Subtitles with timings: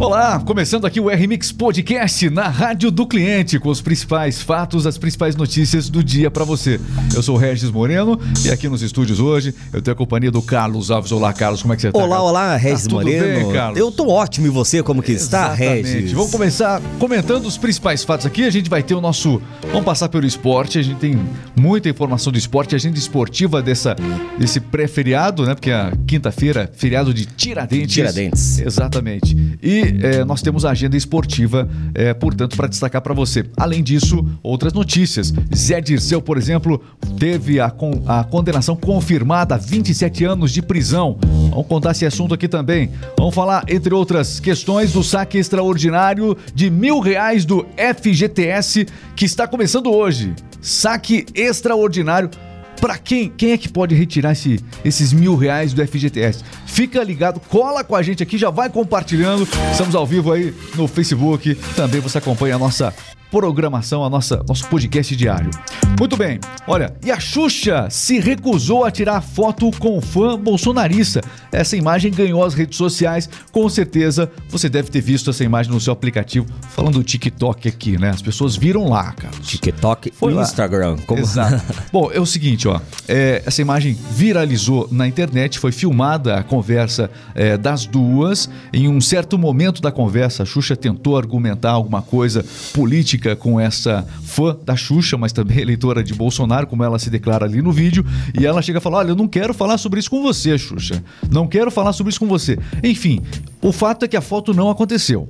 [0.00, 4.96] Olá, começando aqui o RMix Podcast na Rádio do Cliente, com os principais fatos, as
[4.96, 6.80] principais notícias do dia para você.
[7.14, 10.40] Eu sou o Regis Moreno e aqui nos estúdios hoje eu tenho a companhia do
[10.40, 11.12] Carlos Alves.
[11.12, 11.98] Olá, Carlos, como é que você tá?
[11.98, 13.44] Olá, olá, Regis tá Moreno.
[13.44, 13.78] Bem, Carlos?
[13.78, 15.92] Eu tô ótimo e você, como que está, Exatamente.
[15.92, 16.12] Regis?
[16.12, 18.44] Vamos começar comentando os principais fatos aqui.
[18.44, 19.40] A gente vai ter o nosso.
[19.70, 20.78] Vamos passar pelo esporte.
[20.78, 21.20] A gente tem
[21.54, 23.94] muita informação do esporte, agenda esportiva dessa,
[24.38, 25.54] desse pré-feriado, né?
[25.54, 27.92] Porque a quinta-feira, feriado de Tiradentes.
[27.92, 28.58] Tiradentes.
[28.60, 29.36] Exatamente.
[29.62, 33.44] E é, nós temos a agenda esportiva, é, portanto, para destacar para você.
[33.56, 35.32] Além disso, outras notícias.
[35.54, 36.82] Zé Dirceu, por exemplo,
[37.18, 41.18] teve a, con a condenação confirmada a 27 anos de prisão.
[41.50, 42.90] Vamos contar esse assunto aqui também.
[43.16, 48.86] Vamos falar, entre outras questões, do saque extraordinário de mil reais do FGTS
[49.16, 50.34] que está começando hoje.
[50.60, 52.30] Saque extraordinário.
[52.80, 53.28] Para quem?
[53.28, 56.42] Quem é que pode retirar esse, esses mil reais do FGTS?
[56.66, 59.46] Fica ligado, cola com a gente aqui, já vai compartilhando.
[59.70, 61.54] Estamos ao vivo aí no Facebook.
[61.76, 62.94] Também você acompanha a nossa
[63.30, 65.50] programação, a nossa nosso podcast diário.
[65.98, 66.40] Muito bem.
[66.66, 71.20] Olha, e a Xuxa se recusou a tirar foto com fã bolsonarista.
[71.52, 73.28] Essa imagem ganhou as redes sociais.
[73.52, 76.46] Com certeza você deve ter visto essa imagem no seu aplicativo.
[76.70, 78.10] Falando do TikTok aqui, né?
[78.10, 79.46] As pessoas viram lá, Carlos.
[79.46, 80.34] TikTok Foi.
[80.34, 80.96] Instagram.
[81.06, 81.20] Como...
[81.20, 81.62] Exato.
[81.92, 82.80] Bom, é o seguinte, ó.
[83.10, 88.48] É, essa imagem viralizou na internet, foi filmada a conversa é, das duas.
[88.72, 94.06] Em um certo momento da conversa, a Xuxa tentou argumentar alguma coisa política com essa
[94.22, 98.06] fã da Xuxa, mas também eleitora de Bolsonaro, como ela se declara ali no vídeo.
[98.38, 101.02] E ela chega a falar: Olha, eu não quero falar sobre isso com você, Xuxa.
[101.28, 102.56] Não quero falar sobre isso com você.
[102.84, 103.20] Enfim,
[103.60, 105.28] o fato é que a foto não aconteceu.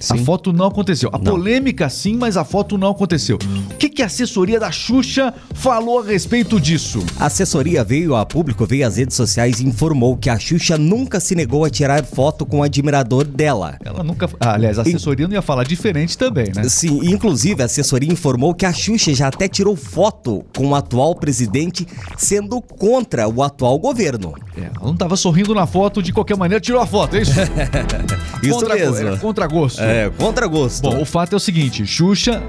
[0.00, 0.24] A Sim.
[0.24, 1.10] foto não aconteceu.
[1.12, 3.36] A polêmica sim, mas a foto não aconteceu.
[3.70, 7.04] O que, que a assessoria da Xuxa falou a respeito disso?
[7.18, 11.18] A assessoria veio a público, veio às redes sociais e informou que a Xuxa nunca
[11.18, 13.76] se negou a tirar foto com o admirador dela.
[13.84, 14.28] Ela nunca.
[14.38, 16.64] Ah, aliás, a assessoria não ia falar diferente também, né?
[16.68, 21.14] Sim, inclusive a assessoria informou que a Xuxa já até tirou foto com o atual
[21.16, 24.32] presidente, sendo contra o atual governo.
[24.56, 27.32] É, ela não tava sorrindo na foto, de qualquer maneira tirou a foto, é isso?
[28.42, 29.08] Isso Contra- mesmo.
[29.08, 29.80] é, Contra gosto.
[29.82, 30.82] É, contra gosto.
[30.82, 32.42] Bom, o fato é o seguinte: Xuxa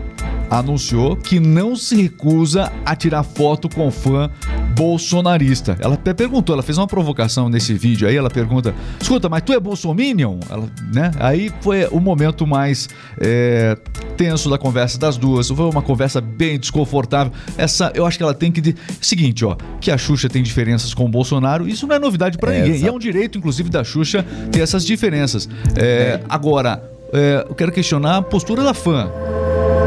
[0.50, 4.30] anunciou que não se recusa a tirar foto com fã
[4.76, 5.78] bolsonarista.
[5.80, 9.54] Ela até perguntou, ela fez uma provocação nesse vídeo aí, ela pergunta: escuta, mas tu
[9.54, 10.40] é bolsominion?
[10.50, 11.12] Ela, né?
[11.20, 12.88] Aí foi o momento mais
[13.20, 13.78] é,
[14.18, 15.50] tenso da conversa das duas.
[15.50, 17.32] Foi uma conversa bem desconfortável.
[17.58, 18.76] Essa, eu acho que ela tem que.
[19.02, 22.54] Seguinte, ó, que a Xuxa tem diferenças com o Bolsonaro, isso não é novidade pra
[22.54, 22.72] É, ninguém.
[22.72, 22.96] E é exato.
[22.96, 25.48] um direito, inclusive, da Xuxa ter essas diferenças.
[25.76, 26.82] É, Agora,
[27.14, 29.10] é, eu quero questionar a postura da fã.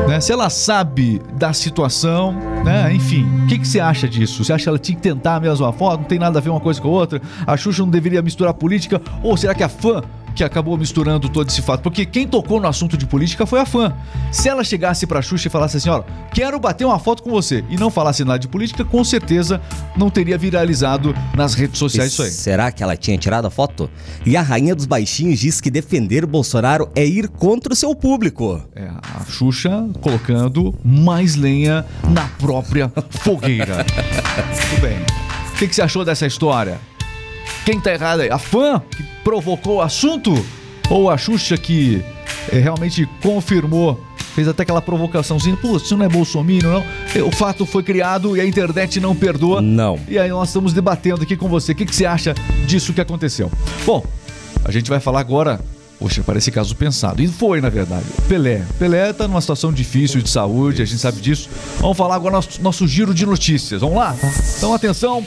[0.08, 0.20] né?
[0.20, 2.32] Se ela sabe da situação,
[2.64, 2.92] né?
[2.92, 4.44] Enfim, o que, que você acha disso?
[4.44, 6.00] Você acha que ela tinha que tentar mesmo a foto?
[6.00, 7.20] Não tem nada a ver uma coisa com a outra?
[7.46, 9.00] A Xuxa não deveria misturar política?
[9.22, 10.02] Ou será que a fã
[10.34, 11.82] que acabou misturando todo esse fato?
[11.82, 13.94] Porque quem tocou no assunto de política foi a fã.
[14.30, 17.64] Se ela chegasse pra Xuxa e falasse assim, ó, quero bater uma foto com você,
[17.68, 19.60] e não falasse nada de política, com certeza
[19.96, 22.30] não teria viralizado nas redes sociais isso aí.
[22.30, 23.90] Será que ela tinha tirado a foto?
[24.24, 28.62] E a rainha dos baixinhos diz que defender Bolsonaro é ir contra o seu público.
[28.74, 33.84] É, a Xuxa colocando mais lenha na própria fogueira.
[34.70, 34.98] Muito bem.
[35.54, 36.78] O que, que você achou dessa história?
[37.64, 38.30] Quem tá errado aí?
[38.30, 40.32] A fã que provocou o assunto?
[40.90, 42.02] Ou a Xuxa que
[42.50, 44.00] eh, realmente confirmou?
[44.34, 45.56] Fez até aquela provocaçãozinha.
[45.56, 47.26] Pô, isso não é bolsominion, não?
[47.26, 49.60] O fato foi criado e a internet não perdoa.
[49.60, 49.98] Não.
[50.08, 51.72] E aí nós estamos debatendo aqui com você.
[51.72, 52.34] O que, que você acha
[52.66, 53.50] disso que aconteceu?
[53.84, 54.02] Bom,
[54.64, 55.60] a gente vai falar agora.
[55.98, 57.22] Poxa, parece caso pensado.
[57.22, 58.04] E foi, na verdade.
[58.28, 58.64] Pelé.
[58.76, 61.48] Pelé tá numa situação difícil de saúde, a gente sabe disso.
[61.78, 63.82] Vamos falar agora nosso, nosso giro de notícias.
[63.82, 64.16] Vamos lá?
[64.56, 65.24] Então, atenção.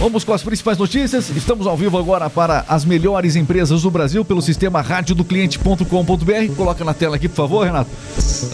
[0.00, 1.28] Vamos com as principais notícias.
[1.28, 6.54] Estamos ao vivo agora para as melhores empresas do Brasil pelo sistema radiodocliente.com.br.
[6.56, 7.90] Coloca na tela aqui, por favor, Renato.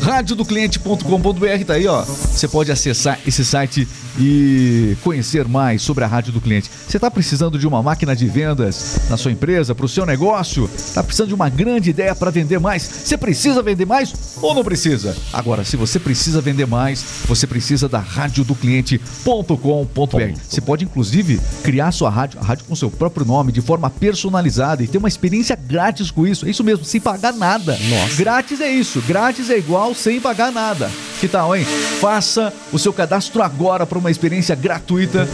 [0.02, 2.02] Radiodocliente.com.br tá aí, ó.
[2.02, 3.86] Você pode acessar esse site
[4.18, 6.68] e conhecer mais sobre a Rádio do Cliente.
[6.88, 10.68] Você está precisando de uma máquina de vendas na sua empresa, para o seu negócio?
[10.74, 12.82] Está precisando de uma grande ideia para vender mais?
[12.82, 14.12] Você precisa vender mais
[14.42, 15.16] ou não precisa?
[15.32, 20.40] Agora, se você precisa vender mais, você precisa da radiodocliente.com.br.
[20.48, 24.82] Você pode inclusive criar sua rádio, a rádio com seu próprio nome, de forma personalizada
[24.82, 26.46] e ter uma experiência grátis com isso.
[26.46, 27.78] É isso mesmo, sem pagar nada.
[27.88, 28.16] Nossa.
[28.16, 30.90] Grátis é isso, grátis é igual sem pagar nada.
[31.20, 31.64] Que tal, hein?
[32.00, 35.28] Faça o seu cadastro agora para uma experiência gratuita.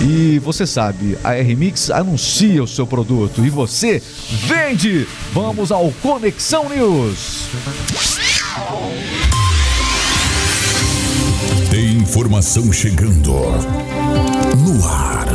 [0.00, 4.02] E você sabe, a R-Mix anuncia o seu produto e você
[4.46, 5.06] vende!
[5.32, 7.48] Vamos ao Conexão News!
[12.06, 15.26] informação chegando no ar.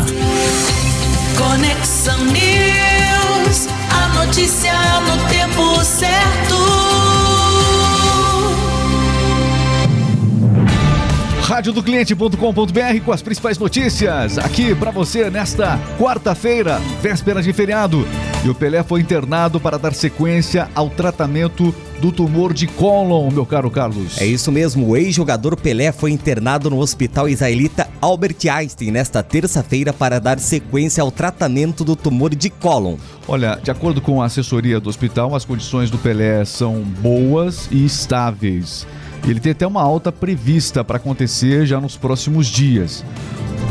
[1.37, 4.71] Conexão News, a notícia
[5.01, 6.55] no tempo certo.
[11.41, 12.37] Rádio do cliente.com.br
[13.03, 18.07] com as principais notícias aqui para você nesta quarta-feira, véspera de feriado.
[18.43, 23.45] E o Pelé foi internado para dar sequência ao tratamento do tumor de cólon, meu
[23.45, 24.19] caro Carlos.
[24.19, 29.93] É isso mesmo, o ex-jogador Pelé foi internado no hospital israelita Albert Einstein nesta terça-feira
[29.93, 32.97] para dar sequência ao tratamento do tumor de cólon.
[33.27, 37.85] Olha, de acordo com a assessoria do hospital, as condições do Pelé são boas e
[37.85, 38.87] estáveis.
[39.23, 43.05] Ele tem até uma alta prevista para acontecer já nos próximos dias.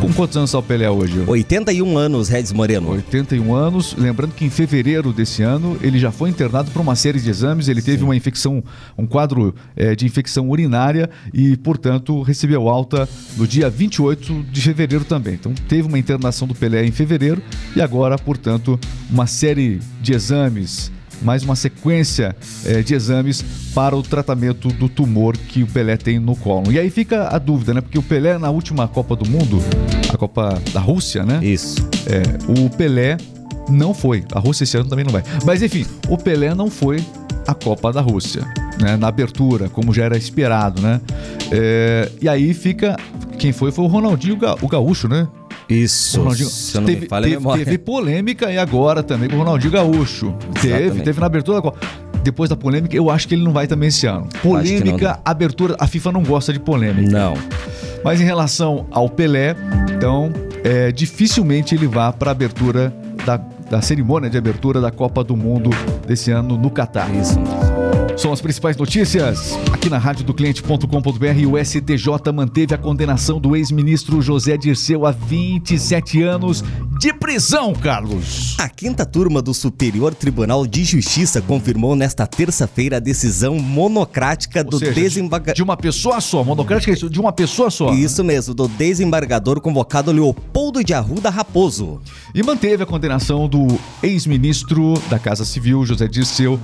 [0.01, 1.23] Com quantos anos está o Pelé hoje?
[1.27, 2.91] 81 anos, Regis Moreno.
[2.93, 3.95] 81 anos.
[3.99, 7.69] Lembrando que em fevereiro desse ano ele já foi internado para uma série de exames.
[7.69, 8.05] Ele teve Sim.
[8.05, 8.65] uma infecção,
[8.97, 13.07] um quadro é, de infecção urinária e, portanto, recebeu alta
[13.37, 15.35] no dia 28 de fevereiro também.
[15.35, 17.43] Então, teve uma internação do Pelé em fevereiro
[17.77, 18.81] e agora, portanto,
[19.11, 20.91] uma série de exames
[21.23, 22.35] mais uma sequência
[22.65, 23.43] é, de exames
[23.75, 26.73] para o tratamento do tumor que o Pelé tem no colo.
[26.73, 27.81] E aí fica a dúvida, né?
[27.81, 29.63] Porque o Pelé na última Copa do Mundo,
[30.13, 31.41] a Copa da Rússia, né?
[31.43, 31.77] Isso.
[32.07, 33.17] É, o Pelé
[33.69, 34.25] não foi.
[34.33, 35.23] A Rússia esse ano também não vai.
[35.45, 37.05] Mas enfim, o Pelé não foi
[37.47, 38.43] a Copa da Rússia,
[38.81, 38.97] né?
[38.97, 41.01] Na abertura, como já era esperado, né?
[41.51, 42.97] É, e aí fica.
[43.39, 45.27] Quem foi foi o Ronaldinho o Gaúcho, né?
[45.71, 46.11] Isso.
[46.35, 49.73] Se eu não teve, me falha teve, teve polêmica e agora também com o Ronaldinho
[49.73, 50.35] Gaúcho.
[50.61, 51.73] Teve, teve na abertura da
[52.23, 54.29] depois da polêmica, eu acho que ele não vai também esse ano.
[54.43, 57.11] Polêmica, abertura, a FIFA não gosta de polêmica.
[57.11, 57.35] Não.
[58.05, 59.57] Mas em relação ao Pelé,
[59.97, 60.31] então,
[60.65, 62.93] é, dificilmente ele vá para a abertura
[63.25, 63.37] da,
[63.71, 65.71] da cerimônia de abertura da Copa do Mundo
[66.07, 67.15] desse ano no Catar.
[67.15, 67.39] Isso.
[68.21, 71.47] São as principais notícias aqui na rádio do cliente.com.br.
[71.51, 76.63] O STJ manteve a condenação do ex-ministro José Dirceu a 27 anos
[76.99, 78.57] de prisão, Carlos.
[78.59, 84.79] A quinta turma do Superior Tribunal de Justiça confirmou nesta terça-feira a decisão monocrática do
[84.79, 85.55] desembargador.
[85.55, 87.95] De uma pessoa só, monocrática é de uma pessoa só.
[87.95, 92.03] Isso mesmo, do desembargador convocado Leopoldo de Arruda Raposo.
[92.35, 93.67] E manteve a condenação do
[94.03, 96.61] ex-ministro da Casa Civil, José Dirceu,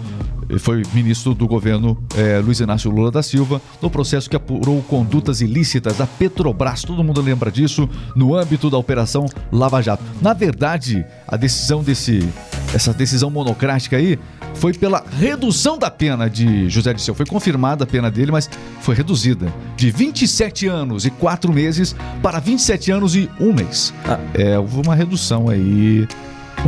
[0.59, 5.41] foi ministro do governo é, Luiz Inácio Lula da Silva, no processo que apurou condutas
[5.41, 6.83] ilícitas da Petrobras.
[6.83, 10.03] Todo mundo lembra disso no âmbito da Operação Lava Jato.
[10.21, 12.29] Na verdade, a decisão desse,
[12.75, 14.19] essa decisão monocrática aí
[14.55, 17.15] foi pela redução da pena de José Disseu.
[17.15, 18.49] Foi confirmada a pena dele, mas
[18.81, 23.95] foi reduzida de 27 anos e 4 meses para 27 anos e 1 mês.
[24.05, 24.19] Ah.
[24.35, 26.07] É, houve uma redução aí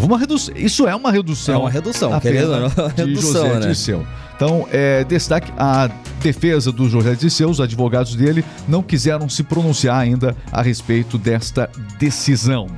[0.04, 0.54] uma redução.
[0.56, 1.54] Isso é uma redução.
[1.54, 3.66] É uma redução, querendo ou não, de redução, José né?
[3.68, 4.06] Disseu.
[4.36, 5.90] Então, é, destaque a
[6.22, 11.68] defesa do José Disseu, os advogados dele não quiseram se pronunciar ainda a respeito desta
[11.98, 12.68] decisão.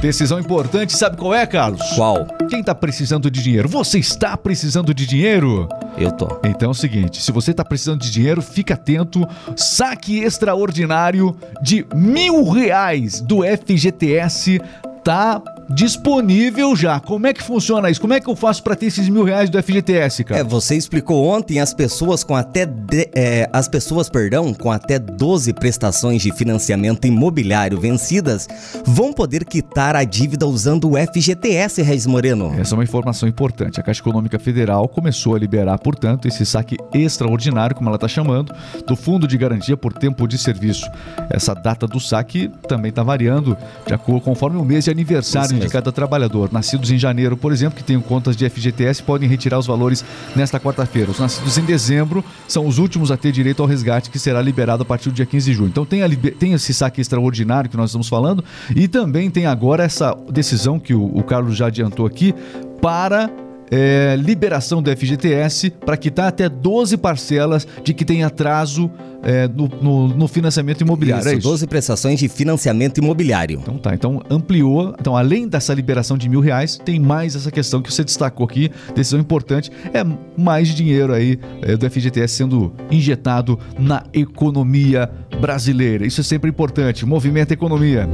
[0.00, 1.82] Decisão importante, sabe qual é, Carlos?
[1.96, 2.24] Qual?
[2.48, 3.68] Quem está precisando de dinheiro?
[3.68, 5.68] Você está precisando de dinheiro?
[5.96, 6.40] Eu tô.
[6.44, 9.26] Então é o seguinte: se você está precisando de dinheiro, fica atento.
[9.56, 14.60] Saque extraordinário de mil reais do FGTS
[15.04, 16.98] tá disponível já.
[16.98, 18.00] Como é que funciona isso?
[18.00, 20.40] Como é que eu faço para ter esses mil reais do FGTS, cara?
[20.40, 24.98] É, você explicou ontem, as pessoas com até de, é, as pessoas, perdão, com até
[24.98, 28.48] 12 prestações de financiamento imobiliário vencidas
[28.84, 32.54] vão poder quitar a dívida usando o FGTS, Reis Moreno.
[32.58, 33.78] Essa é uma informação importante.
[33.78, 38.54] A Caixa Econômica Federal começou a liberar, portanto, esse saque extraordinário, como ela está chamando,
[38.86, 40.90] do Fundo de Garantia por Tempo de Serviço.
[41.30, 43.56] Essa data do saque também está variando
[43.86, 46.50] de acordo conforme o mês de aniversário de cada trabalhador.
[46.52, 50.58] Nascidos em janeiro, por exemplo, que tenham contas de FGTS, podem retirar os valores nesta
[50.58, 51.10] quarta-feira.
[51.10, 54.82] Os nascidos em dezembro são os últimos a ter direito ao resgate, que será liberado
[54.82, 55.68] a partir do dia 15 de junho.
[55.68, 59.84] Então tem, a, tem esse saque extraordinário que nós estamos falando e também tem agora
[59.84, 62.34] essa decisão que o, o Carlos já adiantou aqui
[62.80, 63.30] para
[63.70, 68.90] é, liberação do FGTS para quitar até 12 parcelas de que tem atraso
[69.28, 71.20] é, no, no, no, financiamento imobiliário.
[71.20, 73.60] Isso, é isso, 12 prestações de financiamento imobiliário.
[73.60, 74.94] Então tá, então ampliou.
[74.98, 78.70] Então, além dessa liberação de mil reais, tem mais essa questão que você destacou aqui,
[78.94, 80.02] decisão importante, é
[80.40, 85.10] mais dinheiro aí é, do FGTS sendo injetado na economia
[85.42, 86.06] brasileira.
[86.06, 88.08] Isso é sempre importante, movimenta a economia.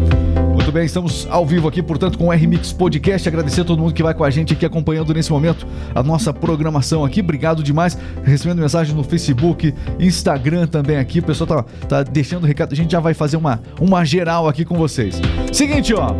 [0.55, 3.29] Muito bem, estamos ao vivo aqui, portanto, com o R-Mix Podcast.
[3.29, 6.33] Agradecer a todo mundo que vai com a gente aqui acompanhando nesse momento a nossa
[6.33, 7.21] programação aqui.
[7.21, 7.99] Obrigado demais.
[8.23, 11.04] Recebendo mensagem no Facebook, Instagram também aqui.
[11.21, 12.73] O pessoal tá, tá deixando recado.
[12.73, 15.21] A gente já vai fazer uma, uma geral aqui com vocês.
[15.53, 16.15] Seguinte, ó.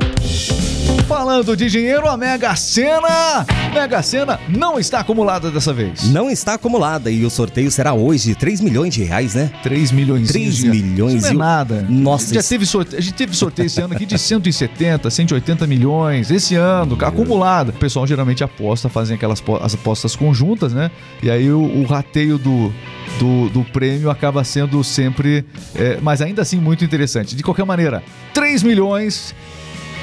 [1.07, 3.45] Falando de dinheiro, a Mega Sena.
[3.75, 6.09] Mega Sena não está acumulada dessa vez.
[6.11, 9.51] Não está acumulada e o sorteio será hoje 3 milhões de reais, né?
[9.63, 11.17] 3 milhões 3 de milhões.
[11.17, 11.87] Isso não é nada.
[11.91, 12.33] Nossa.
[12.33, 16.31] Já teve sorteio, a gente teve sorteio esse ano aqui de 170, 180 milhões.
[16.31, 17.69] Esse ano, acumulado.
[17.69, 20.91] O pessoal geralmente aposta, fazem aquelas as apostas conjuntas, né?
[21.23, 22.73] E aí o, o rateio do
[23.19, 25.45] do, do prêmio acaba sendo sempre,
[25.75, 27.35] é, mas ainda assim muito interessante.
[27.37, 28.03] De qualquer maneira,
[28.33, 29.35] 3 milhões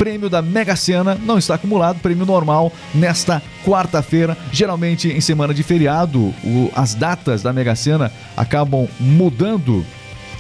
[0.02, 4.36] prêmio da Mega Sena não está acumulado, prêmio normal nesta quarta-feira.
[4.52, 9.86] Geralmente em semana de feriado, o, as datas da Mega Sena acabam mudando.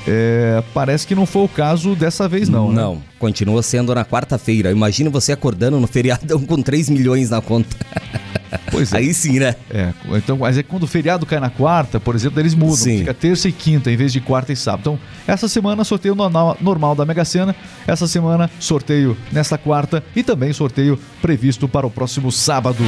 [0.08, 2.70] É, parece que não foi o caso dessa vez, não.
[2.70, 2.81] né?
[2.81, 4.72] Não, continua sendo na quarta-feira.
[4.72, 7.75] Imagina você acordando no feriadão com 3 milhões na conta.
[8.70, 8.98] Pois é.
[8.98, 9.55] Aí sim, né?
[9.70, 12.75] É, então, mas é que quando o feriado cai na quarta, por exemplo, eles mudam.
[12.75, 13.00] Sim.
[13.00, 14.81] Fica terça e quinta em vez de quarta e sábado.
[14.81, 17.55] Então, essa semana sorteio normal, normal da Mega Sena.
[17.88, 22.84] Essa semana sorteio nesta quarta e também sorteio previsto para o próximo sábado.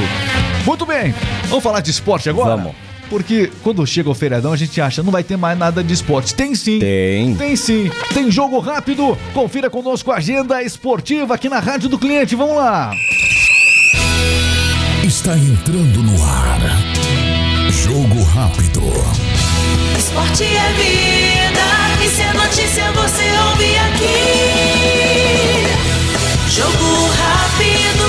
[0.64, 1.14] Muito bem,
[1.48, 2.56] vamos falar de esporte agora?
[2.56, 2.93] Vamos.
[3.14, 6.34] Porque quando chega o feriadão, a gente acha não vai ter mais nada de esporte.
[6.34, 6.80] Tem sim.
[6.80, 7.36] Tem.
[7.36, 7.88] Tem sim.
[8.12, 9.16] Tem jogo rápido.
[9.32, 12.34] Confira conosco a agenda esportiva aqui na Rádio do Cliente.
[12.34, 12.90] Vamos lá.
[15.04, 16.58] Está entrando no ar.
[17.70, 18.82] Jogo rápido.
[19.96, 21.62] Esporte é vida,
[22.04, 24.24] e se é notícia você ouve aqui.
[26.50, 28.08] Jogo rápido,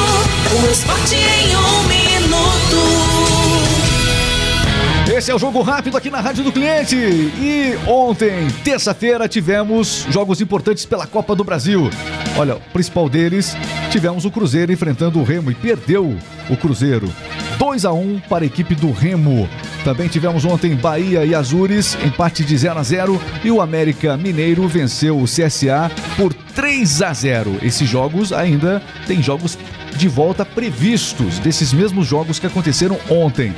[0.64, 1.85] o esporte em um
[5.36, 6.96] o Jogo Rápido aqui na Rádio do Cliente.
[6.96, 11.90] E ontem, terça-feira, tivemos jogos importantes pela Copa do Brasil.
[12.38, 13.54] Olha, o principal deles,
[13.92, 16.18] tivemos o Cruzeiro enfrentando o Remo e perdeu
[16.50, 17.12] o Cruzeiro.
[17.58, 19.50] 2 a 1 para a equipe do Remo.
[19.84, 24.66] Também tivemos ontem Bahia e Azures, empate de 0 a 0 e o América Mineiro
[24.70, 27.60] venceu o CSA por 3 a 0.
[27.62, 29.58] Esses jogos ainda tem jogos
[29.98, 33.54] de volta previstos desses mesmos jogos que aconteceram ontem.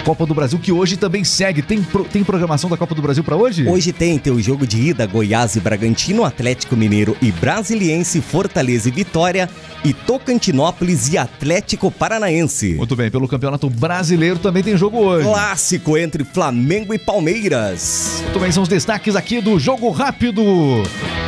[0.00, 1.60] É Copa do Brasil que hoje também segue.
[1.62, 3.68] Tem, pro- tem programação da Copa do Brasil para hoje?
[3.68, 8.92] Hoje tem teu jogo de ida Goiás e Bragantino, Atlético Mineiro e Brasiliense, Fortaleza e
[8.92, 9.48] Vitória
[9.84, 12.74] e Tocantinópolis e Atlético Paranaense.
[12.74, 15.26] Muito bem, pelo Campeonato Brasileiro também tem jogo hoje.
[15.28, 18.20] Clássico entre Flamengo e Palmeiras.
[18.24, 20.42] Muito bem, são os destaques aqui do Jogo Rápido.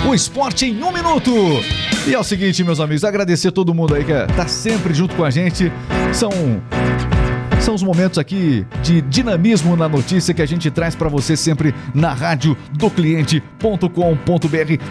[0.06, 1.30] O esporte em um minuto.
[2.06, 5.14] E é o seguinte, meus amigos, agradecer a todo mundo aí que tá sempre junto
[5.14, 5.70] com a gente.
[6.12, 6.30] São
[7.62, 11.72] são os momentos aqui de dinamismo na notícia que a gente traz para você sempre
[11.94, 13.68] na rádio do cliente.com.br.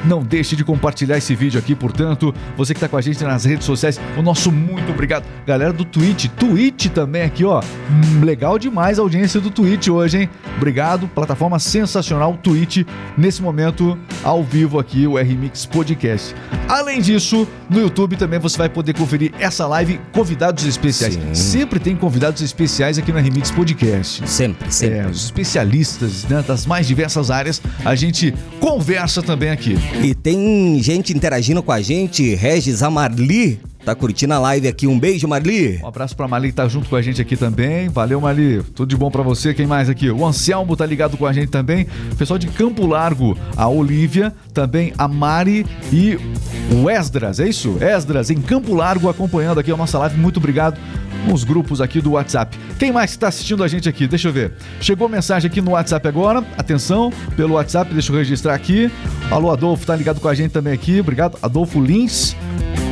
[0.06, 3.44] Não deixe de compartilhar esse vídeo aqui, portanto, você que tá com a gente nas
[3.44, 5.26] redes sociais, o nosso muito obrigado.
[5.46, 7.60] Galera do Twitch, Twitch também aqui, ó.
[7.60, 10.30] Hum, legal demais a audiência do Twitch hoje, hein?
[10.56, 12.86] Obrigado, plataforma sensacional Twitch
[13.18, 16.34] nesse momento ao vivo aqui o RMix Podcast.
[16.70, 21.16] Além disso, no YouTube também você vai poder conferir essa live convidados especiais.
[21.16, 21.34] Sim.
[21.34, 22.61] Sempre tem convidados especiais
[23.00, 24.28] aqui no RMix Podcast.
[24.30, 25.00] Sempre, sempre.
[25.00, 29.76] É, os especialistas né, das mais diversas áreas, a gente conversa também aqui.
[30.04, 34.88] E tem gente interagindo com a gente, Regis Amarli tá curtindo a live aqui.
[34.88, 35.80] Um beijo, Marli.
[35.84, 37.90] Um abraço pra Mali que tá junto com a gente aqui também.
[37.90, 38.62] Valeu, Mali.
[38.76, 39.54] Tudo de bom pra você.
[39.54, 40.10] Quem mais aqui?
[40.10, 41.88] O Anselmo tá ligado com a gente também.
[42.12, 46.18] O pessoal de Campo Largo, a Olivia, também a Mari e
[46.72, 47.78] o Esdras, é isso?
[47.82, 50.18] Esdras em Campo Largo acompanhando aqui a nossa live.
[50.18, 50.80] Muito obrigado.
[51.28, 52.58] Nos grupos aqui do WhatsApp.
[52.80, 54.08] Quem mais está assistindo a gente aqui?
[54.08, 54.54] Deixa eu ver.
[54.80, 56.44] Chegou mensagem aqui no WhatsApp agora.
[56.58, 58.92] Atenção, pelo WhatsApp, deixa eu registrar aqui.
[59.30, 61.00] Alô, Adolfo, tá ligado com a gente também aqui.
[61.00, 62.36] Obrigado, Adolfo Lins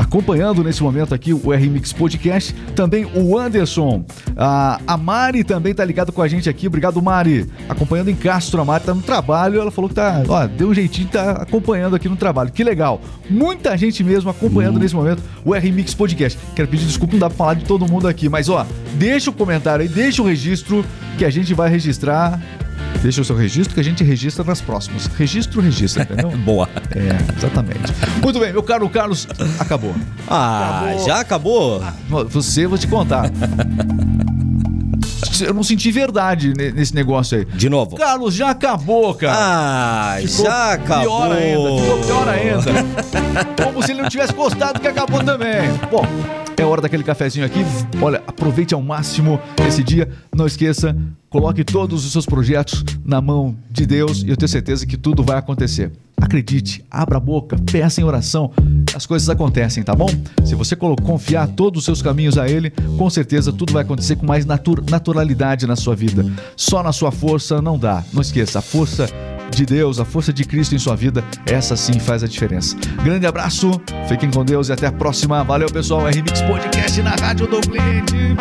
[0.09, 2.53] acompanhando nesse momento aqui o RMix Podcast.
[2.75, 4.03] Também o Anderson.
[4.35, 6.65] A, a Mari também tá ligado com a gente aqui.
[6.65, 7.47] Obrigado, Mari.
[7.69, 8.59] Acompanhando em Castro.
[8.59, 9.61] A Mari tá no trabalho.
[9.61, 12.51] Ela falou que tá, ó, deu um jeitinho tá acompanhando aqui no trabalho.
[12.51, 12.99] Que legal.
[13.29, 16.39] Muita gente mesmo acompanhando nesse momento o RMix Podcast.
[16.55, 19.33] Quero pedir desculpa, não dá pra falar de todo mundo aqui, mas ó, deixa o
[19.33, 20.83] comentário aí, deixa o registro
[21.19, 22.41] que a gente vai registrar.
[23.01, 25.05] Deixa o seu registro que a gente registra nas próximas.
[25.17, 26.29] Registro, registra, entendeu?
[26.43, 26.67] Boa.
[26.93, 27.79] É, exatamente.
[28.21, 29.27] Muito bem, meu caro Carlos,
[29.57, 29.95] acabou.
[30.27, 31.05] Ah, Acabou.
[31.05, 31.83] já acabou?
[32.29, 33.31] Você, vou te contar.
[35.41, 37.45] Eu não senti verdade ne- nesse negócio aí.
[37.45, 37.95] De novo.
[37.95, 39.37] Carlos, já acabou, cara.
[39.37, 41.03] Ah, Ficou já acabou.
[41.03, 43.63] Pior ainda, ficou pior ainda.
[43.63, 45.69] Como se ele não tivesse gostado que acabou também.
[45.89, 46.05] Bom,
[46.61, 47.59] é hora daquele cafezinho aqui.
[48.01, 50.09] Olha, aproveite ao máximo esse dia.
[50.35, 50.95] Não esqueça,
[51.29, 55.23] coloque todos os seus projetos na mão de Deus e eu tenho certeza que tudo
[55.23, 55.91] vai acontecer.
[56.21, 58.51] Acredite, abra a boca, peça em oração,
[58.93, 60.09] as coisas acontecem, tá bom?
[60.43, 64.25] Se você confiar todos os seus caminhos a Ele, com certeza tudo vai acontecer com
[64.25, 66.25] mais natu- naturalidade na sua vida.
[66.57, 68.03] Só na sua força não dá.
[68.11, 69.07] Não esqueça, a força
[69.55, 72.75] de Deus, a força de Cristo em sua vida, essa sim faz a diferença.
[73.03, 75.43] Grande abraço, fiquem com Deus e até a próxima.
[75.43, 76.05] Valeu, pessoal.
[76.05, 78.35] RMix Podcast na Rádio do Cliente.